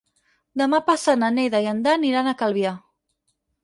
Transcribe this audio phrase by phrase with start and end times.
[0.61, 2.77] Demà passat na Neida i en Dan iran a Calvià.